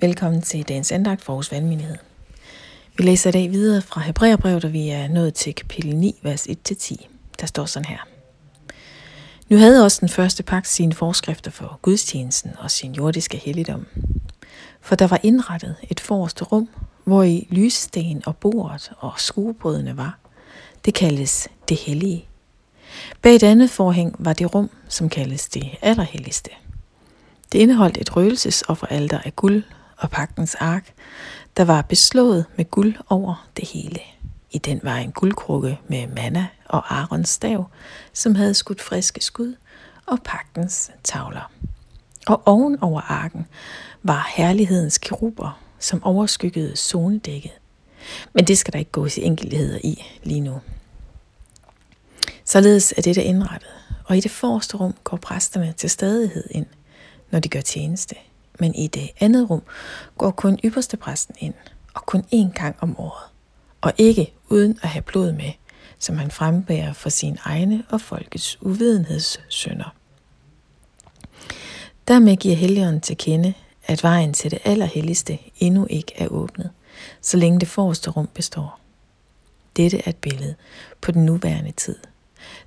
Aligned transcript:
Velkommen 0.00 0.42
til 0.42 0.62
dagens 0.68 0.92
andagt 0.92 1.22
for 1.22 1.32
Aarhus 1.32 1.52
Valgmenighed. 1.52 1.96
Vi 2.96 3.04
læser 3.04 3.30
i 3.30 3.32
dag 3.32 3.50
videre 3.50 3.82
fra 3.82 4.00
Hebræerbrevet, 4.00 4.64
og 4.64 4.72
vi 4.72 4.88
er 4.88 5.08
nået 5.08 5.34
til 5.34 5.54
kapitel 5.54 5.96
9, 5.96 6.20
vers 6.22 6.46
1-10. 6.46 7.06
Der 7.40 7.46
står 7.46 7.64
sådan 7.64 7.84
her. 7.84 7.98
Nu 9.48 9.56
havde 9.56 9.84
også 9.84 10.00
den 10.00 10.08
første 10.08 10.42
pagt 10.42 10.68
sine 10.68 10.94
forskrifter 10.94 11.50
for 11.50 11.78
gudstjenesten 11.82 12.50
og 12.58 12.70
sin 12.70 12.92
jordiske 12.92 13.36
helligdom. 13.36 13.86
For 14.80 14.94
der 14.94 15.06
var 15.06 15.20
indrettet 15.22 15.76
et 15.90 16.00
forreste 16.00 16.44
rum, 16.44 16.68
hvor 17.04 17.22
i 17.22 17.46
lyssten 17.50 18.22
og 18.26 18.36
bordet 18.36 18.92
og 18.98 19.12
skuebrødene 19.16 19.96
var. 19.96 20.18
Det 20.84 20.94
kaldes 20.94 21.48
det 21.68 21.76
hellige. 21.76 22.28
Bag 23.22 23.34
et 23.34 23.42
andet 23.42 23.70
forhæng 23.70 24.16
var 24.18 24.32
det 24.32 24.54
rum, 24.54 24.70
som 24.88 25.08
kaldes 25.08 25.48
det 25.48 25.70
allerhelligste. 25.82 26.50
Det 27.52 27.58
indeholdt 27.58 27.98
et 27.98 28.16
røgelsesofferalter 28.16 29.18
af 29.18 29.36
guld 29.36 29.62
og 29.96 30.10
pagtens 30.10 30.54
ark, 30.54 30.92
der 31.56 31.64
var 31.64 31.82
beslået 31.82 32.44
med 32.56 32.70
guld 32.70 32.94
over 33.08 33.48
det 33.56 33.68
hele. 33.68 34.00
I 34.50 34.58
den 34.58 34.80
var 34.82 34.96
en 34.96 35.12
guldkrukke 35.12 35.80
med 35.88 36.06
manna 36.06 36.46
og 36.64 36.94
Arons 36.94 37.28
stav, 37.28 37.70
som 38.12 38.34
havde 38.34 38.54
skudt 38.54 38.82
friske 38.82 39.20
skud, 39.20 39.54
og 40.06 40.18
pagtens 40.24 40.90
tavler. 41.04 41.50
Og 42.26 42.42
oven 42.46 42.82
over 42.82 43.00
arken 43.00 43.46
var 44.02 44.32
herlighedens 44.36 44.98
keruber, 44.98 45.60
som 45.78 46.04
overskyggede 46.04 46.76
zonedækket. 46.76 47.52
Men 48.32 48.44
det 48.44 48.58
skal 48.58 48.72
der 48.72 48.78
ikke 48.78 48.90
gå 48.90 49.06
i 49.06 49.10
enkeltheder 49.16 49.78
i 49.84 50.04
lige 50.22 50.40
nu. 50.40 50.60
Således 52.44 52.94
er 52.96 53.02
dette 53.02 53.22
indrettet, 53.22 53.70
og 54.04 54.16
i 54.16 54.20
det 54.20 54.30
forreste 54.30 54.76
rum 54.76 54.94
går 55.04 55.16
præsterne 55.16 55.74
til 55.76 55.90
stadighed 55.90 56.44
ind, 56.50 56.66
når 57.30 57.38
de 57.40 57.48
gør 57.48 57.60
tjeneste 57.60 58.14
men 58.60 58.74
i 58.74 58.86
det 58.86 59.10
andet 59.20 59.50
rum 59.50 59.62
går 60.18 60.30
kun 60.30 60.58
ypperste 60.64 60.96
præsten 60.96 61.34
ind, 61.38 61.54
og 61.94 62.06
kun 62.06 62.24
én 62.34 62.52
gang 62.52 62.76
om 62.80 63.00
året, 63.00 63.30
og 63.80 63.92
ikke 63.98 64.34
uden 64.48 64.78
at 64.82 64.88
have 64.88 65.02
blod 65.02 65.32
med, 65.32 65.52
som 65.98 66.18
han 66.18 66.30
frembærer 66.30 66.92
for 66.92 67.08
sin 67.08 67.38
egne 67.44 67.84
og 67.88 68.00
folkets 68.00 68.62
uvidenhedssynder. 68.62 69.94
Dermed 72.08 72.36
giver 72.36 72.56
Helligånden 72.56 73.00
til 73.00 73.16
kende, 73.16 73.54
at 73.86 74.02
vejen 74.02 74.34
til 74.34 74.50
det 74.50 74.58
allerhelligste 74.64 75.38
endnu 75.58 75.86
ikke 75.90 76.12
er 76.16 76.28
åbnet, 76.28 76.70
så 77.20 77.36
længe 77.36 77.60
det 77.60 77.68
forreste 77.68 78.10
rum 78.10 78.26
består. 78.26 78.80
Dette 79.76 79.98
er 79.98 80.10
et 80.10 80.16
billede 80.16 80.54
på 81.00 81.12
den 81.12 81.24
nuværende 81.24 81.72
tid– 81.72 81.96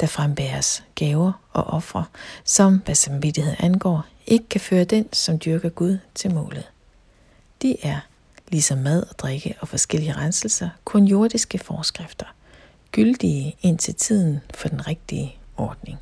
der 0.00 0.06
frembæres 0.06 0.84
gaver 0.94 1.32
og 1.52 1.64
ofre, 1.64 2.04
som, 2.44 2.82
hvad 2.84 2.94
samvittighed 2.94 3.54
angår, 3.58 4.06
ikke 4.26 4.48
kan 4.48 4.60
føre 4.60 4.84
den, 4.84 5.12
som 5.12 5.38
dyrker 5.38 5.68
Gud, 5.68 5.98
til 6.14 6.34
målet. 6.34 6.70
De 7.62 7.76
er, 7.82 8.00
ligesom 8.48 8.78
mad 8.78 9.02
og 9.02 9.18
drikke 9.18 9.54
og 9.60 9.68
forskellige 9.68 10.12
renselser, 10.12 10.68
kun 10.84 11.04
jordiske 11.04 11.58
forskrifter, 11.58 12.26
gyldige 12.92 13.56
indtil 13.62 13.94
tiden 13.94 14.40
for 14.54 14.68
den 14.68 14.86
rigtige 14.86 15.36
ordning. 15.56 15.98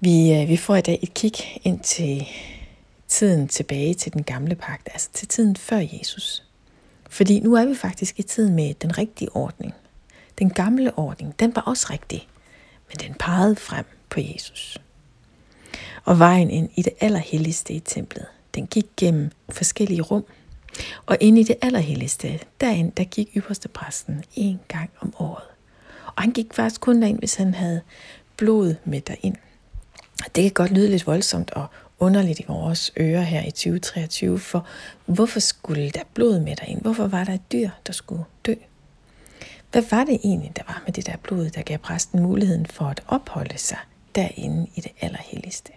Vi, 0.00 0.32
øh, 0.32 0.48
vi 0.48 0.56
får 0.56 0.76
i 0.76 0.80
dag 0.80 0.98
et 1.02 1.14
kig 1.14 1.60
ind 1.64 1.80
til 1.80 2.26
tiden 3.08 3.48
tilbage 3.48 3.94
til 3.94 4.12
den 4.12 4.22
gamle 4.22 4.54
pagt, 4.54 4.88
altså 4.92 5.08
til 5.12 5.28
tiden 5.28 5.56
før 5.56 5.82
Jesus. 5.92 6.44
Fordi 7.10 7.40
nu 7.40 7.54
er 7.54 7.64
vi 7.64 7.74
faktisk 7.74 8.18
i 8.18 8.22
tiden 8.22 8.54
med 8.54 8.74
den 8.74 8.98
rigtige 8.98 9.36
ordning, 9.36 9.74
den 10.38 10.50
gamle 10.50 10.98
ordning, 10.98 11.34
den 11.40 11.56
var 11.56 11.62
også 11.62 11.86
rigtig, 11.90 12.28
men 12.88 13.08
den 13.08 13.14
pegede 13.14 13.56
frem 13.56 13.84
på 14.10 14.20
Jesus. 14.20 14.78
Og 16.04 16.18
vejen 16.18 16.50
ind 16.50 16.70
i 16.76 16.82
det 16.82 16.92
allerhelligste 17.00 17.74
i 17.74 17.80
templet, 17.80 18.26
den 18.54 18.66
gik 18.66 18.86
gennem 18.96 19.30
forskellige 19.48 20.02
rum. 20.02 20.24
Og 21.06 21.16
ind 21.20 21.38
i 21.38 21.42
det 21.42 21.56
allerhelligste, 21.62 22.40
derind, 22.60 22.92
der 22.92 23.04
gik 23.04 23.28
ypperste 23.36 23.68
præsten 23.68 24.24
en 24.34 24.60
gang 24.68 24.90
om 25.00 25.14
året. 25.18 25.44
Og 26.06 26.22
han 26.22 26.32
gik 26.32 26.54
faktisk 26.54 26.80
kun 26.80 27.02
derind, 27.02 27.18
hvis 27.18 27.34
han 27.34 27.54
havde 27.54 27.80
blod 28.36 28.74
med 28.84 29.00
derind. 29.00 29.36
Og 30.24 30.36
Det 30.36 30.42
kan 30.42 30.52
godt 30.52 30.70
lyde 30.70 30.90
lidt 30.90 31.06
voldsomt 31.06 31.50
og 31.50 31.66
underligt 31.98 32.40
i 32.40 32.44
vores 32.48 32.92
ører 33.00 33.22
her 33.22 33.42
i 33.46 33.50
2023, 33.50 34.38
for 34.38 34.66
hvorfor 35.06 35.40
skulle 35.40 35.90
der 35.90 36.02
blod 36.14 36.40
med 36.40 36.56
derind? 36.56 36.80
Hvorfor 36.80 37.06
var 37.06 37.24
der 37.24 37.32
et 37.32 37.52
dyr, 37.52 37.70
der 37.86 37.92
skulle 37.92 38.24
dø? 38.46 38.54
Hvad 39.72 39.82
var 39.90 40.04
det 40.04 40.20
egentlig, 40.24 40.52
der 40.56 40.62
var 40.66 40.82
med 40.86 40.92
det 40.92 41.06
der 41.06 41.16
blod, 41.16 41.50
der 41.50 41.62
gav 41.62 41.78
præsten 41.78 42.22
muligheden 42.22 42.66
for 42.66 42.84
at 42.84 43.02
opholde 43.06 43.58
sig 43.58 43.78
derinde 44.14 44.66
i 44.74 44.80
det 44.80 44.92
allerhelligste? 45.00 45.72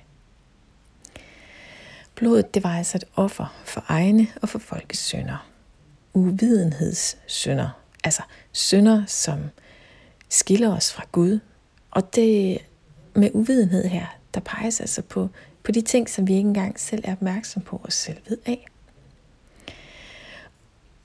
Blodet, 2.16 2.53
det 2.53 2.63
var 2.63 2.78
altså 2.78 2.97
et 2.97 3.03
offer 3.16 3.62
for 3.66 3.85
egne 3.88 4.28
og 4.41 4.50
for 4.50 4.59
folkets 4.59 5.00
synder. 5.00 5.47
Uvidenhedssynder. 6.13 7.69
Altså 8.03 8.22
synder, 8.52 9.06
som 9.06 9.40
skiller 10.29 10.75
os 10.75 10.94
fra 10.94 11.06
Gud. 11.12 11.40
Og 11.91 12.16
det 12.16 12.58
med 13.13 13.29
uvidenhed 13.34 13.88
her, 13.88 14.06
der 14.34 14.40
peges 14.40 14.79
altså 14.79 15.02
på, 15.02 15.29
på 15.63 15.72
de 15.72 15.81
ting, 15.81 16.09
som 16.09 16.28
vi 16.28 16.34
ikke 16.34 16.47
engang 16.47 16.79
selv 16.79 17.02
er 17.06 17.12
opmærksom 17.12 17.62
på 17.62 17.81
os 17.84 17.94
selv 17.94 18.18
ved 18.29 18.38
af. 18.46 18.68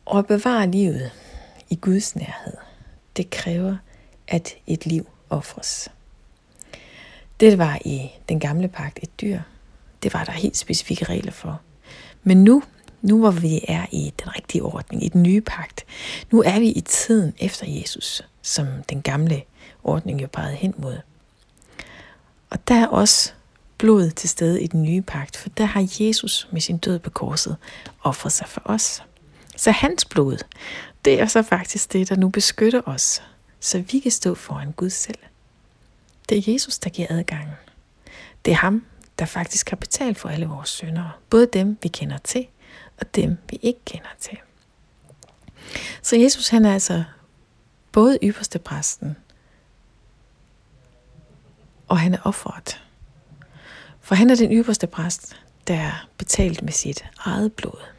Og 0.05 0.19
at 0.19 0.27
bevare 0.27 0.71
livet 0.71 1.11
i 1.71 1.77
Guds 1.77 2.17
nærhed, 2.17 2.55
det 3.17 3.31
kræver, 3.31 3.77
at 4.29 4.55
et 4.67 4.87
liv 4.87 5.09
offres. 5.31 5.89
Det 7.41 7.59
var 7.59 7.79
i 7.85 8.11
den 8.29 8.41
gamle 8.41 8.69
pagt 8.69 8.99
et 9.03 9.21
dyr. 9.21 9.41
Det 10.03 10.15
var 10.15 10.25
der 10.25 10.33
helt 10.33 10.57
specifikke 10.57 11.05
regler 11.05 11.33
for. 11.33 11.61
Men 12.23 12.45
nu, 12.45 12.63
nu 13.03 13.19
hvor 13.19 13.31
vi 13.31 13.61
er 13.69 13.87
i 13.93 14.13
den 14.23 14.37
rigtige 14.37 14.63
ordning, 14.63 15.05
i 15.05 15.09
den 15.09 15.23
nye 15.23 15.41
pagt, 15.41 15.85
nu 16.31 16.43
er 16.43 16.59
vi 16.59 16.69
i 16.69 16.81
tiden 16.81 17.35
efter 17.39 17.67
Jesus, 17.67 18.23
som 18.43 18.67
den 18.89 19.03
gamle 19.03 19.43
ordning 19.85 20.23
jo 20.23 20.29
pegede 20.33 20.57
hen 20.57 20.75
mod. 20.79 20.99
Og 22.51 22.69
der 22.69 22.75
er 22.75 22.87
også 22.87 23.33
blod 23.79 24.11
til 24.11 24.29
stede 24.29 24.63
i 24.63 24.67
den 24.67 24.83
nye 24.83 25.03
pagt, 25.03 25.37
for 25.37 25.49
der 25.49 25.65
har 25.65 25.89
Jesus 26.01 26.49
med 26.53 26.61
sin 26.61 26.79
død 26.79 26.99
på 26.99 27.11
korset 27.11 27.57
offret 28.03 28.33
sig 28.33 28.49
for 28.49 28.63
os. 28.65 29.03
Så 29.57 29.71
hans 29.71 30.05
blod, 30.05 30.39
det 31.07 31.21
er 31.21 31.27
så 31.27 31.43
faktisk 31.43 31.93
det, 31.93 32.09
der 32.09 32.17
nu 32.17 32.29
beskytter 32.29 32.83
os, 32.87 33.23
så 33.61 33.79
vi 33.81 33.99
kan 33.99 34.11
stå 34.11 34.35
foran 34.35 34.73
Gud 34.73 34.91
selv. 34.91 35.19
Det 36.29 36.39
er 36.39 36.53
Jesus, 36.53 36.79
der 36.79 36.91
giver 36.91 37.09
adgangen. 37.11 37.55
Det 38.45 38.51
er 38.51 38.57
ham, 38.57 38.87
der 39.19 39.25
faktisk 39.27 39.71
har 39.71 39.77
betalt 39.77 40.19
for 40.19 40.29
alle 40.29 40.47
vores 40.47 40.69
syndere. 40.69 41.13
Både 41.31 41.47
dem, 41.53 41.79
vi 41.83 41.89
kender 41.89 42.19
til, 42.19 42.47
og 43.01 43.15
dem, 43.15 43.39
vi 43.51 43.59
ikke 43.63 43.81
kender 43.85 44.09
til. 44.21 44.39
Så 46.03 46.17
Jesus, 46.17 46.49
han 46.49 46.65
er 46.65 46.73
altså 46.73 47.05
både 47.93 48.19
ypperste 48.23 48.59
præsten, 48.59 49.17
og 51.89 51.99
han 51.99 52.15
er 52.15 52.19
offeret. 52.25 52.83
For 54.01 54.15
han 54.15 54.31
er 54.31 54.35
den 54.35 54.53
ypperste 54.53 54.87
præst, 54.87 55.37
der 55.67 55.75
er 55.75 56.09
betalt 56.19 56.63
med 56.63 56.73
sit 56.73 57.05
eget 57.19 57.53
blod. 57.53 57.96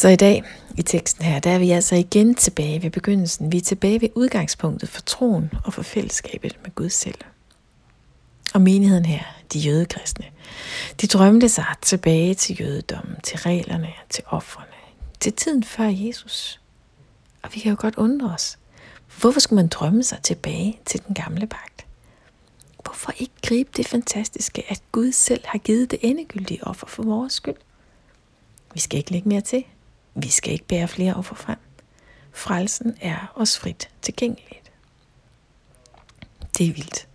Så 0.00 0.08
i 0.08 0.16
dag 0.16 0.44
i 0.78 0.82
teksten 0.82 1.24
her, 1.24 1.40
der 1.40 1.50
er 1.50 1.58
vi 1.58 1.70
altså 1.70 1.94
igen 1.94 2.34
tilbage 2.34 2.82
ved 2.82 2.90
begyndelsen. 2.90 3.52
Vi 3.52 3.56
er 3.56 3.60
tilbage 3.60 4.00
ved 4.00 4.08
udgangspunktet 4.14 4.88
for 4.88 5.00
troen 5.00 5.52
og 5.64 5.74
for 5.74 5.82
fællesskabet 5.82 6.58
med 6.62 6.74
Gud 6.74 6.88
selv. 6.88 7.18
Og 8.54 8.60
menigheden 8.60 9.04
her, 9.04 9.22
de 9.52 9.58
jødekristne, 9.58 10.24
de 11.00 11.06
drømte 11.06 11.48
sig 11.48 11.64
tilbage 11.82 12.34
til 12.34 12.60
jødedommen, 12.60 13.16
til 13.22 13.38
reglerne, 13.38 13.88
til 14.10 14.24
offrene, 14.26 14.66
til 15.20 15.32
tiden 15.32 15.64
før 15.64 15.88
Jesus. 15.88 16.60
Og 17.42 17.54
vi 17.54 17.60
kan 17.60 17.70
jo 17.70 17.76
godt 17.80 17.96
undre 17.96 18.34
os. 18.34 18.58
Hvorfor 19.20 19.40
skulle 19.40 19.62
man 19.62 19.68
drømme 19.68 20.02
sig 20.02 20.18
tilbage 20.22 20.80
til 20.86 21.02
den 21.06 21.14
gamle 21.14 21.46
pagt? 21.46 21.86
Hvorfor 22.84 23.12
ikke 23.18 23.34
gribe 23.42 23.70
det 23.76 23.88
fantastiske, 23.88 24.64
at 24.68 24.82
Gud 24.92 25.12
selv 25.12 25.42
har 25.44 25.58
givet 25.58 25.90
det 25.90 25.98
endegyldige 26.02 26.64
offer 26.64 26.86
for 26.86 27.02
vores 27.02 27.32
skyld? 27.32 27.56
Vi 28.74 28.80
skal 28.80 28.98
ikke 28.98 29.12
lægge 29.12 29.28
mere 29.28 29.40
til. 29.40 29.64
Vi 30.22 30.28
skal 30.28 30.52
ikke 30.52 30.64
bære 30.64 30.88
flere 30.88 31.14
offer 31.14 31.34
frem. 31.34 31.58
Frelsen 32.32 32.96
er 33.00 33.32
os 33.34 33.58
frit 33.58 33.90
tilgængeligt. 34.02 34.72
Det 36.58 36.68
er 36.68 36.72
vildt. 36.72 37.08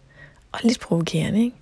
Og 0.51 0.59
lidt 0.63 0.79
provokerende, 0.79 1.43
ikke? 1.43 1.57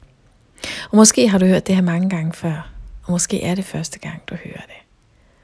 Og 0.92 0.98
måske 0.98 1.28
har 1.28 1.38
du 1.38 1.46
hørt 1.46 1.68
det 1.68 1.76
her 1.76 1.82
mange 1.82 2.10
gange 2.10 2.34
før, 2.34 2.72
og 3.04 3.12
måske 3.12 3.44
er 3.44 3.56
det 3.56 3.66
første 3.66 4.00
gang, 4.00 4.24
du 4.30 4.36
hører 4.36 4.62
det. 4.62 4.82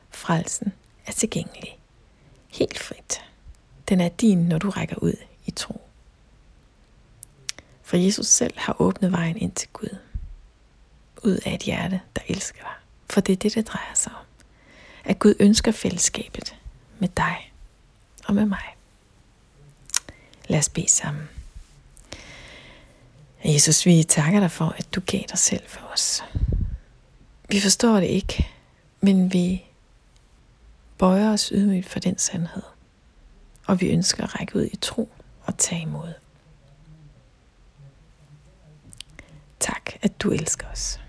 Frelsen 0.09 0.73
er 1.05 1.11
tilgængelig. 1.11 1.77
Helt 2.47 2.79
frit. 2.79 3.21
Den 3.89 4.01
er 4.01 4.09
din, 4.09 4.37
når 4.37 4.57
du 4.57 4.69
rækker 4.69 4.95
ud 4.95 5.13
i 5.45 5.51
tro. 5.51 5.81
For 7.83 7.97
Jesus 7.97 8.27
selv 8.27 8.53
har 8.57 8.81
åbnet 8.81 9.11
vejen 9.11 9.37
ind 9.37 9.51
til 9.51 9.69
Gud. 9.73 9.97
Ud 11.23 11.39
af 11.45 11.53
et 11.53 11.61
hjerte, 11.61 12.01
der 12.15 12.21
elsker 12.27 12.61
dig. 12.61 12.73
For 13.09 13.21
det 13.21 13.33
er 13.33 13.37
det, 13.37 13.55
det 13.55 13.67
drejer 13.67 13.93
sig 13.93 14.11
om 14.11 14.28
at 15.03 15.19
Gud 15.19 15.35
ønsker 15.39 15.71
fællesskabet 15.71 16.55
med 16.99 17.09
dig 17.09 17.51
og 18.27 18.35
med 18.35 18.45
mig. 18.45 18.75
Lad 20.47 20.59
os 20.59 20.69
bede 20.69 20.89
sammen. 20.89 21.29
Jesus, 23.45 23.85
vi 23.85 24.03
takker 24.03 24.39
dig 24.39 24.51
for, 24.51 24.75
at 24.77 24.95
du 24.95 25.01
gav 25.05 25.21
dig 25.29 25.37
selv 25.37 25.63
for 25.67 25.81
os. 25.93 26.23
Vi 27.49 27.59
forstår 27.59 27.95
det 27.95 28.07
ikke, 28.07 28.47
men 29.01 29.33
vi 29.33 29.65
bøjer 30.97 31.33
os 31.33 31.51
ydmygt 31.55 31.89
for 31.89 31.99
den 31.99 32.17
sandhed. 32.17 32.63
Og 33.67 33.81
vi 33.81 33.87
ønsker 33.87 34.23
at 34.23 34.39
række 34.39 34.55
ud 34.55 34.65
i 34.65 34.75
tro 34.75 35.09
og 35.43 35.57
tage 35.57 35.81
imod. 35.81 36.13
Tak, 39.59 39.91
at 40.01 40.21
du 40.21 40.31
elsker 40.31 40.67
os. 40.67 40.99